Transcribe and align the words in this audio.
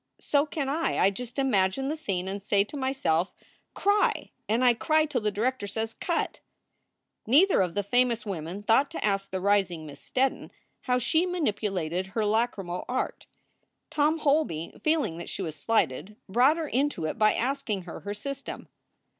So 0.19 0.47
can 0.47 0.67
I. 0.67 0.97
I 0.97 1.11
just 1.11 1.37
imagine 1.37 1.87
the 1.87 1.95
scene 1.95 2.27
and 2.27 2.41
say 2.41 2.63
to 2.63 2.75
myself, 2.75 3.35
Cry! 3.75 4.31
and 4.49 4.65
I 4.65 4.73
cry 4.73 5.05
till 5.05 5.21
the 5.21 5.29
director 5.29 5.67
says, 5.67 5.93
Cut!" 5.93 6.39
Neither 7.27 7.61
of 7.61 7.75
the 7.75 7.83
famous 7.83 8.25
women 8.25 8.63
thought 8.63 8.89
to 8.89 9.05
ask 9.05 9.29
the 9.29 9.39
rising 9.39 9.85
Miss 9.85 10.01
Steddon 10.03 10.49
how 10.85 10.97
she 10.97 11.27
manipulated 11.27 12.07
her 12.07 12.25
lachrymal 12.25 12.83
art. 12.89 13.27
Tom 13.91 14.17
Holby, 14.17 14.73
feeling 14.83 15.17
that 15.19 15.29
she 15.29 15.43
was 15.43 15.55
slighted, 15.55 16.15
brought 16.27 16.57
her 16.57 16.67
into 16.67 17.05
it 17.05 17.19
by 17.19 17.35
asking 17.35 17.83
her 17.83 17.99
her 17.99 18.15
system. 18.15 18.69